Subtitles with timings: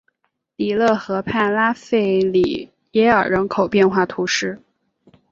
[0.55, 4.59] 里勒河畔拉费里耶尔人口变化图示